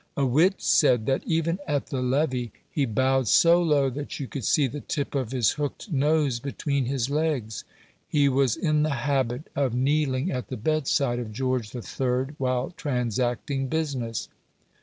A 0.17 0.25
wit 0.25 0.55
said 0.57 1.05
that, 1.05 1.21
even 1.27 1.59
at 1.67 1.91
the 1.91 2.01
levee, 2.01 2.51
he 2.71 2.85
bowed 2.87 3.27
so 3.27 3.61
low 3.61 3.87
that 3.91 4.19
you 4.19 4.27
could 4.27 4.43
see 4.43 4.65
the 4.65 4.79
tip 4.81 5.13
of 5.13 5.31
his 5.31 5.51
hooked 5.51 5.91
nose 5.91 6.39
between 6.39 6.85
his 6.85 7.11
legs. 7.11 7.65
He 8.07 8.27
was 8.27 8.55
in 8.55 8.81
the 8.81 8.89
habit 9.05 9.51
of 9.55 9.75
kneeling 9.75 10.31
at 10.31 10.47
the 10.47 10.57
bedside 10.57 11.19
of 11.19 11.31
George 11.31 11.75
III. 11.75 12.33
while 12.39 12.71
transacting 12.71 13.67
business. 13.67 14.27